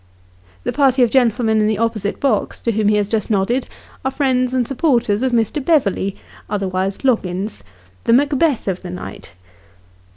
[0.63, 3.67] The party of gentle men in the opposite box, to whom he has just nodded,
[4.03, 5.63] are friends and supporters of Mr.
[5.63, 6.15] Beverley
[6.49, 7.61] (otherwise Loggins),
[8.05, 9.33] the Macbeth of the night.